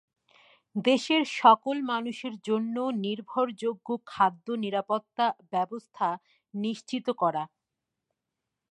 দেশের 0.85 1.23
সকল 1.33 1.75
মানুষের 1.83 2.33
জন্য 2.41 2.75
নির্ভরযোগ্য 3.01 3.87
খাদ্য 4.05 4.47
নিরাপত্তা 4.63 5.25
ব্যবস্থা 5.51 6.07
নিশ্চিত 6.53 7.07
করা। 7.21 7.43